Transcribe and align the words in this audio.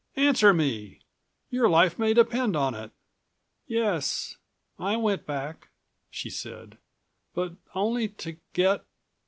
Answer 0.15 0.51
me! 0.51 1.01
Your 1.51 1.69
life 1.69 1.99
may 1.99 2.15
depend 2.15 2.55
on 2.57 2.73
it." 2.73 2.89
"Yes... 3.67 4.37
I 4.79 4.97
went 4.97 5.27
back," 5.27 5.67
she 6.09 6.31
said. 6.31 6.79
"But 7.35 7.53
only 7.75 8.07
to 8.07 8.37
get 8.53 8.83